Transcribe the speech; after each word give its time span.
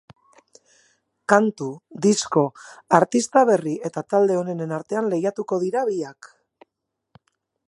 Kantu, 1.33 1.67
disko, 2.07 2.43
artista 3.01 3.45
berri 3.53 3.77
eta 3.91 4.07
talde 4.15 4.41
onenen 4.43 4.77
artean 4.81 5.15
lehiatuko 5.15 5.65
dira 5.69 5.89
biak. 5.93 6.37